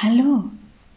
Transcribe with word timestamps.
Hallo 0.00 0.44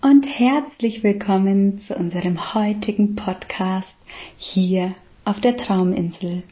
und 0.01 0.27
herzlich 0.27 1.01
willkommen 1.01 1.81
zu 1.87 1.95
unserem 1.95 2.53
heutigen 2.53 3.15
Podcast 3.15 3.97
hier 4.37 4.93
auf 5.25 5.39
der 5.39 5.57
Trauminsel. 5.57 6.43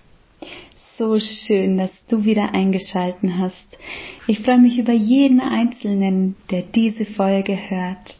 So 0.97 1.19
schön, 1.19 1.77
dass 1.77 1.91
du 2.07 2.25
wieder 2.25 2.55
eingeschalten 2.55 3.37
hast. 3.37 3.77
Ich 4.25 4.39
freue 4.39 4.57
mich 4.57 4.79
über 4.79 4.93
jeden 4.93 5.41
Einzelnen, 5.41 6.37
der 6.49 6.63
diese 6.63 7.05
Folge 7.05 7.55
hört. 7.69 8.19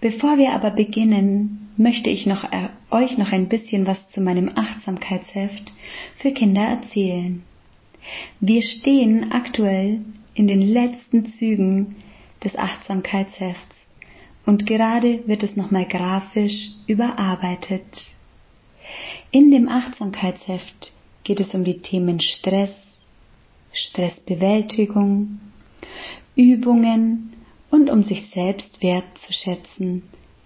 Bevor 0.00 0.38
wir 0.38 0.52
aber 0.52 0.70
beginnen, 0.70 1.72
möchte 1.76 2.08
ich 2.08 2.26
noch, 2.26 2.44
äh, 2.52 2.68
euch 2.92 3.18
noch 3.18 3.32
ein 3.32 3.48
bisschen 3.48 3.84
was 3.84 4.10
zu 4.10 4.20
meinem 4.20 4.48
Achtsamkeitsheft 4.54 5.72
für 6.18 6.30
Kinder 6.30 6.62
erzählen. 6.62 7.42
Wir 8.38 8.62
stehen 8.62 9.32
aktuell 9.32 10.02
in 10.34 10.46
den 10.46 10.60
letzten 10.60 11.26
Zügen 11.26 11.96
des 12.44 12.56
Achtsamkeitshefts 12.56 13.76
und 14.44 14.66
gerade 14.66 15.26
wird 15.26 15.42
es 15.42 15.56
nochmal 15.56 15.86
grafisch 15.86 16.70
überarbeitet. 16.86 17.84
In 19.30 19.50
dem 19.50 19.68
Achtsamkeitsheft 19.68 20.92
geht 21.24 21.40
es 21.40 21.54
um 21.54 21.64
die 21.64 21.80
Themen 21.80 22.20
Stress, 22.20 22.74
Stressbewältigung, 23.72 25.40
Übungen 26.34 27.32
und 27.70 27.88
um 27.90 28.02
sich 28.02 28.28
selbst 28.30 28.82
wertzuschätzen, 28.82 30.02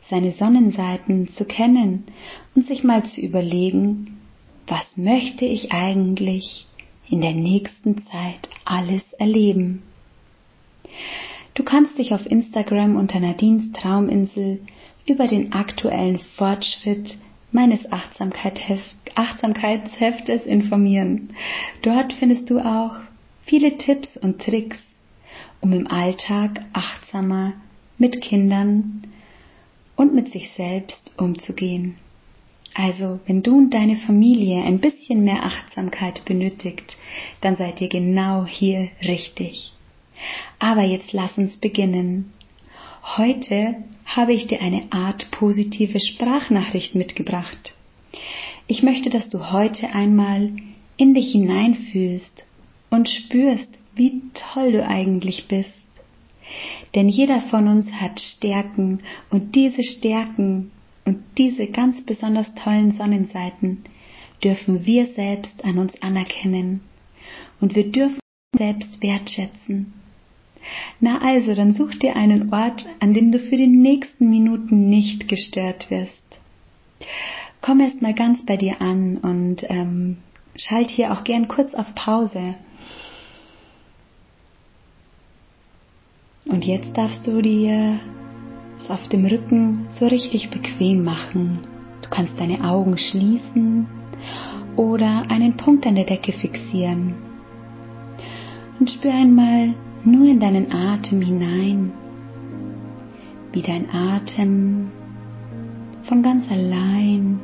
seine 0.09 0.32
Sonnenseiten 0.32 1.28
zu 1.28 1.45
kennen 1.45 2.04
und 2.54 2.66
sich 2.66 2.84
mal 2.84 3.04
zu 3.04 3.20
überlegen, 3.20 4.18
was 4.66 4.96
möchte 4.96 5.45
ich 5.45 5.73
eigentlich 5.73 6.66
in 7.09 7.20
der 7.20 7.34
nächsten 7.34 8.02
Zeit 8.02 8.48
alles 8.65 9.02
erleben. 9.15 9.82
Du 11.56 11.65
kannst 11.65 11.98
dich 11.98 12.12
auf 12.12 12.27
Instagram 12.27 12.96
unter 12.96 13.19
Nadines 13.19 13.73
Trauminsel 13.73 14.60
über 15.06 15.27
den 15.27 15.55
aktuellen 15.55 16.18
Fortschritt 16.18 17.16
meines 17.51 17.90
Achtsamkeitsheftes 17.90 20.45
informieren. 20.45 21.30
Dort 21.80 22.12
findest 22.12 22.51
du 22.51 22.60
auch 22.60 22.96
viele 23.40 23.79
Tipps 23.79 24.18
und 24.18 24.43
Tricks, 24.43 24.79
um 25.62 25.73
im 25.73 25.87
Alltag 25.87 26.62
achtsamer 26.74 27.54
mit 27.96 28.21
Kindern 28.21 29.04
und 29.96 30.15
mit 30.15 30.29
sich 30.29 30.51
selbst 30.51 31.15
umzugehen. 31.16 31.96
Also, 32.74 33.18
wenn 33.24 33.43
du 33.43 33.57
und 33.57 33.73
deine 33.73 33.96
Familie 33.96 34.62
ein 34.62 34.80
bisschen 34.80 35.24
mehr 35.24 35.43
Achtsamkeit 35.43 36.23
benötigt, 36.27 36.99
dann 37.40 37.57
seid 37.57 37.80
ihr 37.80 37.88
genau 37.88 38.45
hier 38.45 38.90
richtig. 39.01 39.73
Aber 40.59 40.82
jetzt 40.82 41.12
lass 41.12 41.36
uns 41.38 41.59
beginnen. 41.59 42.32
Heute 43.16 43.76
habe 44.04 44.32
ich 44.32 44.46
dir 44.46 44.60
eine 44.60 44.84
Art 44.90 45.30
positive 45.30 46.00
Sprachnachricht 46.00 46.95
mitgebracht. 46.95 47.74
Ich 48.66 48.82
möchte, 48.82 49.10
dass 49.10 49.28
du 49.28 49.52
heute 49.52 49.94
einmal 49.94 50.52
in 50.96 51.14
dich 51.14 51.32
hineinfühlst 51.32 52.44
und 52.90 53.09
spürst, 53.09 53.68
wie 53.94 54.22
toll 54.34 54.72
du 54.72 54.87
eigentlich 54.87 55.48
bist. 55.48 55.70
Denn 56.94 57.09
jeder 57.09 57.40
von 57.42 57.68
uns 57.68 57.92
hat 57.92 58.20
Stärken 58.20 59.00
und 59.30 59.54
diese 59.54 59.82
Stärken 59.82 60.70
und 61.04 61.18
diese 61.38 61.66
ganz 61.66 62.04
besonders 62.04 62.54
tollen 62.54 62.92
Sonnenseiten 62.92 63.84
dürfen 64.42 64.84
wir 64.84 65.06
selbst 65.06 65.64
an 65.64 65.78
uns 65.78 66.00
anerkennen 66.03 66.81
und 67.60 67.75
wir 67.75 67.91
dürfen 67.91 68.19
uns 68.53 68.59
selbst 68.59 69.03
wertschätzen. 69.03 69.92
Na 71.00 71.19
also, 71.19 71.54
dann 71.54 71.72
such 71.72 71.94
dir 71.97 72.16
einen 72.16 72.53
Ort, 72.53 72.86
an 73.00 73.14
dem 73.14 73.32
du 73.32 73.38
für 73.38 73.56
die 73.56 73.66
nächsten 73.66 74.31
Minuten 74.31 74.88
nicht 74.88 75.28
gestört 75.28 75.91
wirst. 75.91 76.41
Komm 77.60 77.81
erst 77.81 78.03
mal 78.03 78.14
ganz 78.14 78.44
bei 78.47 78.56
dir 78.56 78.81
an 78.81 79.19
und 79.19 79.65
ähm, 79.69 80.19
schalt 80.56 80.91
hier 80.91 81.12
auch 81.12 81.25
gern 81.25 81.49
kurz 81.49 81.75
auf 81.75 81.94
Pause. 81.94 82.55
Und 86.47 86.65
jetzt 86.65 86.97
darfst 86.97 87.26
du 87.26 87.43
dir 87.43 87.99
es 88.81 88.91
auf 88.91 89.09
dem 89.09 89.26
Rücken 89.26 89.87
so 89.88 90.06
richtig 90.06 90.50
bequem 90.50 91.03
machen. 91.03 91.59
Du 92.03 92.09
kannst 92.09 92.38
deine 92.38 92.62
Augen 92.62 92.99
schließen 92.99 93.87
oder 94.76 95.25
einen 95.28 95.56
Punkt 95.56 95.87
an 95.87 95.97
der 95.97 96.05
Decke 96.05 96.32
fixieren. 96.32 97.15
Und 98.78 98.91
spür 98.91 99.12
einmal 99.12 99.75
nur 100.05 100.27
in 100.27 100.41
deinen 100.41 100.73
Atem 100.73 101.21
hinein, 101.21 101.93
wie 103.53 103.62
dein 103.62 103.91
Atem 103.91 104.91
von 106.05 106.23
ganz 106.23 106.51
allein 106.51 107.41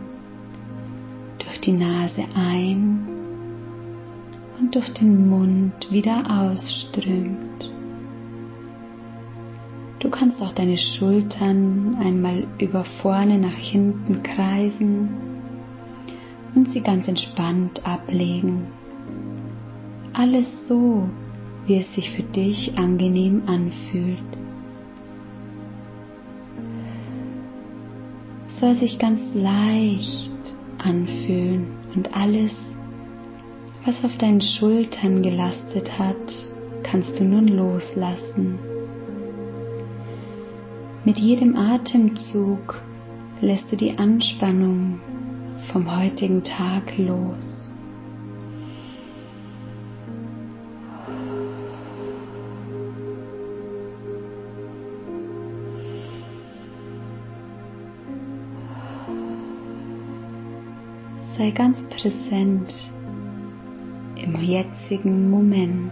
durch 1.38 1.60
die 1.60 1.72
Nase 1.72 2.24
ein 2.34 3.08
und 4.60 4.74
durch 4.74 4.92
den 4.94 5.28
Mund 5.28 5.90
wieder 5.90 6.22
ausströmt. 6.28 7.70
Du 9.98 10.10
kannst 10.10 10.42
auch 10.42 10.52
deine 10.52 10.78
Schultern 10.78 11.96
einmal 12.00 12.46
über 12.58 12.84
vorne 12.84 13.38
nach 13.38 13.56
hinten 13.56 14.22
kreisen 14.22 15.08
und 16.54 16.68
sie 16.70 16.80
ganz 16.80 17.06
entspannt 17.08 17.86
ablegen. 17.86 18.66
Alles 20.12 20.46
so, 20.66 21.08
wie 21.66 21.76
es 21.76 21.94
sich 21.94 22.10
für 22.10 22.22
dich 22.22 22.76
angenehm 22.76 23.42
anfühlt. 23.46 24.18
Es 28.48 28.60
soll 28.60 28.74
sich 28.76 28.98
ganz 28.98 29.20
leicht 29.34 30.30
anfühlen 30.78 31.66
und 31.94 32.16
alles, 32.16 32.52
was 33.84 34.04
auf 34.04 34.16
deinen 34.18 34.40
Schultern 34.40 35.22
gelastet 35.22 35.98
hat, 35.98 36.16
kannst 36.82 37.18
du 37.18 37.24
nun 37.24 37.48
loslassen. 37.48 38.58
Mit 41.04 41.18
jedem 41.18 41.56
Atemzug 41.56 42.80
lässt 43.40 43.72
du 43.72 43.76
die 43.76 43.98
Anspannung 43.98 45.00
vom 45.72 45.96
heutigen 45.96 46.44
Tag 46.44 46.96
los. 46.96 47.61
Sei 61.42 61.50
ganz 61.50 61.76
präsent 61.88 62.72
im 64.14 64.40
jetzigen 64.40 65.28
Moment. 65.28 65.90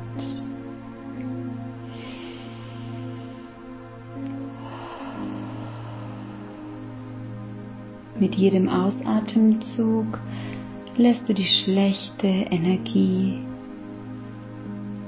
Mit 8.20 8.36
jedem 8.36 8.68
Ausatemzug 8.68 10.20
lässt 10.96 11.28
du 11.28 11.34
die 11.34 11.42
schlechte 11.42 12.28
Energie 12.28 13.40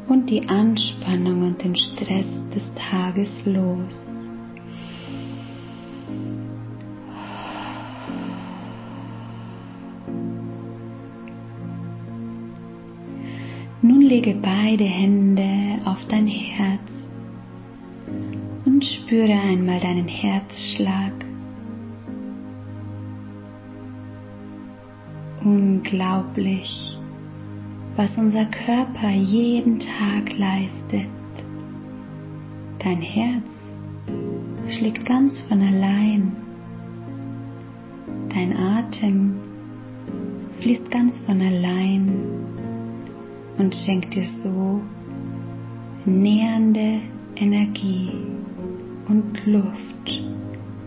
und 0.09 0.29
die 0.29 0.49
Anspannung 0.49 1.43
und 1.47 1.63
den 1.63 1.77
Stress 1.77 2.27
des 2.53 2.65
Tages 2.75 3.31
los. 3.45 4.22
Lege 14.12 14.34
beide 14.43 14.84
Hände 14.84 15.81
auf 15.87 16.06
dein 16.09 16.26
Herz 16.26 17.16
und 18.66 18.84
spüre 18.84 19.32
einmal 19.32 19.81
deinen 19.81 20.06
Herzschlag. 20.06 21.12
Unglaublich, 25.43 26.99
was 27.96 28.17
unser 28.19 28.44
Körper 28.44 29.11
jeden 29.11 29.79
Tag 29.79 30.38
leistet. 30.38 31.08
Dein 32.81 33.00
Herz 33.00 33.49
schlägt 34.69 35.06
ganz 35.06 35.40
von 35.49 35.62
allein. 35.62 36.37
Dein 38.28 38.55
Atem 38.56 39.37
fließt 40.61 40.90
ganz 40.90 41.19
von 41.20 41.40
allein 41.40 42.43
und 43.58 43.75
schenk 43.75 44.10
dir 44.10 44.26
so 44.43 44.81
nähernde 46.04 47.00
Energie 47.37 48.12
und 49.08 49.46
Luft 49.46 50.22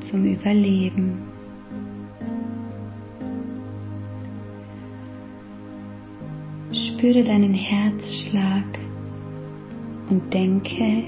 zum 0.09 0.25
Überleben. 0.25 1.17
Spüre 6.71 7.23
deinen 7.23 7.53
Herzschlag 7.53 8.65
und 10.09 10.33
denke 10.33 11.03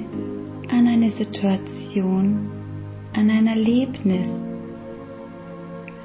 an 0.69 0.88
eine 0.88 1.09
Situation, 1.12 2.50
an 3.13 3.30
ein 3.30 3.48
Erlebnis, 3.48 4.27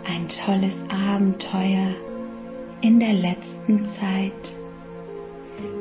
ein 0.04 0.28
tolles 0.44 0.74
Abenteuer 0.88 1.94
in 2.80 2.98
der 2.98 3.12
letzten 3.12 3.86
Zeit, 4.00 4.61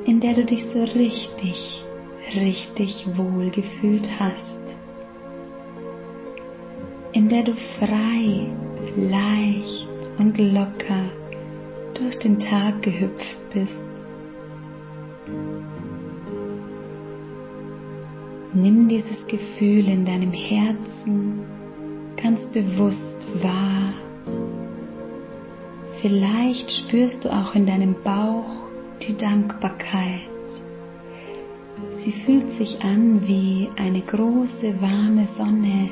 in 0.05 0.19
der 0.19 0.33
du 0.33 0.45
dich 0.45 0.65
so 0.73 0.83
richtig, 0.83 1.83
richtig 2.35 3.05
wohl 3.15 3.49
gefühlt 3.51 4.07
hast, 4.19 4.59
in 7.13 7.29
der 7.29 7.43
du 7.43 7.53
frei, 7.79 8.47
leicht 8.95 9.87
und 10.17 10.37
locker 10.37 11.05
durch 11.93 12.17
den 12.19 12.39
Tag 12.39 12.81
gehüpft 12.81 13.37
bist. 13.53 13.79
Nimm 18.53 18.87
dieses 18.87 19.25
Gefühl 19.27 19.87
in 19.87 20.05
deinem 20.05 20.33
Herzen 20.33 21.41
ganz 22.21 22.45
bewusst 22.47 23.27
wahr. 23.41 23.93
Vielleicht 26.01 26.71
spürst 26.71 27.23
du 27.23 27.29
auch 27.29 27.55
in 27.55 27.65
deinem 27.65 27.95
Bauch 28.03 28.70
die 29.07 29.17
Dankbarkeit. 29.17 30.29
Sie 32.03 32.11
fühlt 32.11 32.51
sich 32.53 32.81
an 32.81 33.27
wie 33.27 33.69
eine 33.75 34.01
große 34.01 34.81
warme 34.81 35.27
Sonne, 35.37 35.89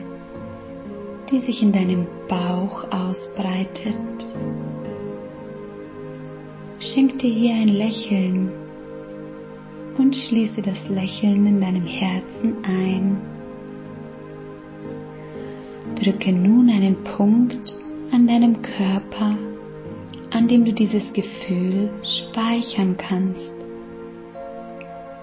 die 1.32 1.40
sich 1.40 1.62
in 1.62 1.72
deinem 1.72 2.08
Bauch 2.28 2.86
ausbreitet. 2.92 3.96
Schenk 6.80 7.20
dir 7.20 7.32
hier 7.32 7.56
ein 7.56 7.68
Lächeln 7.68 8.52
und 9.98 10.16
schließe 10.16 10.62
das 10.62 10.88
Lächeln 10.88 11.46
in 11.46 11.62
deinem 11.62 11.86
Herzen 11.86 12.64
ein. 12.64 13.18
Drücke 15.96 16.32
nun 16.32 16.70
einen 16.70 17.04
Punkt 17.04 17.76
an 18.12 18.26
deinem 18.26 18.62
Körper, 18.62 19.29
an 20.50 20.56
dem 20.56 20.66
du 20.66 20.74
dieses 20.74 21.14
Gefühl 21.14 21.92
speichern 22.02 22.98
kannst. 22.98 23.54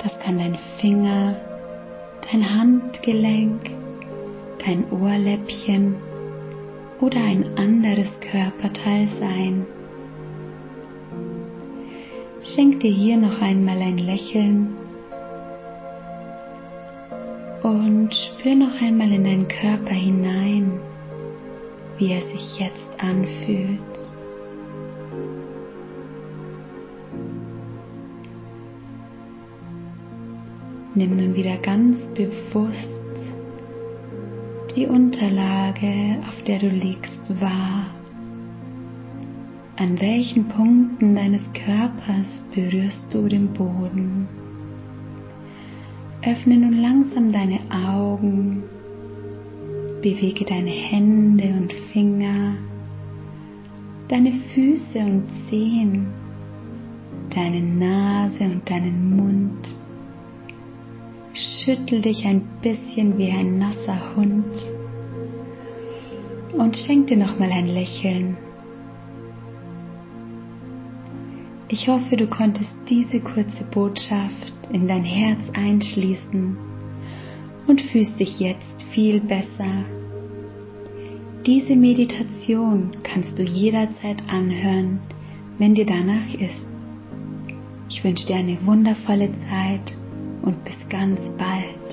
Das 0.01 0.17
kann 0.21 0.39
dein 0.39 0.57
Finger, 0.79 1.35
dein 2.31 2.49
Handgelenk, 2.49 3.61
dein 4.65 4.89
Ohrläppchen 4.93 5.97
oder 7.01 7.19
ein 7.19 7.59
anderes 7.59 8.09
Körperteil 8.21 9.09
sein. 9.19 9.67
Schenk 12.45 12.79
dir 12.79 12.93
hier 12.93 13.17
noch 13.17 13.43
einmal 13.43 13.79
ein 13.79 13.99
Lächeln 13.99 14.77
und 17.65 18.15
spür 18.15 18.55
noch 18.55 18.81
einmal 18.81 19.11
in 19.11 19.25
deinen 19.25 19.49
Körper 19.49 19.95
hinein, 19.95 20.79
wie 21.99 22.13
er 22.13 22.23
sich 22.23 22.61
jetzt 22.61 23.01
anfühlt. 23.01 24.06
Nimm 30.97 31.15
nun 31.15 31.35
wieder 31.35 31.59
ganz 31.59 31.99
bewusst 32.15 32.89
die 34.75 34.87
Unterlage, 34.87 36.17
auf 36.27 36.43
der 36.45 36.59
du 36.59 36.71
liegst, 36.71 37.21
wahr. 37.39 37.85
An 39.77 40.01
welchen 40.01 40.49
Punkten 40.49 41.15
deines 41.15 41.43
Körpers 41.53 42.27
berührst 42.55 43.13
du 43.13 43.29
den 43.29 43.53
Boden? 43.53 44.27
Öffne 46.23 46.57
nun 46.57 46.81
langsam 46.81 47.31
deine 47.31 47.61
Augen, 47.71 48.63
bewege 50.01 50.47
deine 50.47 50.71
Hände 50.71 51.49
und 51.61 51.75
Finger, 51.93 52.55
deine 54.09 54.33
Füße 54.33 54.99
und 54.99 55.25
Zehen, 55.51 56.07
deine 57.35 57.61
Nase 57.61 58.45
und 58.45 58.71
deinen 58.71 59.15
Mund. 59.15 59.86
Schüttel 61.67 62.01
dich 62.01 62.25
ein 62.25 62.43
bisschen 62.63 63.19
wie 63.19 63.29
ein 63.29 63.59
nasser 63.59 64.15
Hund 64.15 64.55
und 66.57 66.77
schenk 66.77 67.09
dir 67.09 67.17
nochmal 67.17 67.51
ein 67.51 67.67
Lächeln. 67.67 68.37
Ich 71.67 71.89
hoffe, 71.89 72.17
du 72.17 72.29
konntest 72.29 72.71
diese 72.89 73.19
kurze 73.19 73.65
Botschaft 73.65 74.71
in 74.71 74.87
dein 74.87 75.03
Herz 75.03 75.41
einschließen 75.55 76.57
und 77.67 77.81
fühlst 77.81 78.21
dich 78.21 78.39
jetzt 78.39 78.85
viel 78.95 79.19
besser. 79.19 79.87
Diese 81.47 81.75
Meditation 81.75 82.99
kannst 83.03 83.37
du 83.41 83.43
jederzeit 83.43 84.23
anhören, 84.29 85.01
wenn 85.59 85.75
dir 85.75 85.87
danach 85.87 86.33
ist. 86.33 86.69
Ich 87.91 88.05
wünsche 88.05 88.29
dir 88.29 88.37
eine 88.37 88.65
wundervolle 88.65 89.33
Zeit 89.49 89.97
und 90.47 90.65
bis 90.65 90.89
ganz 90.89 91.21
bald. 91.37 91.86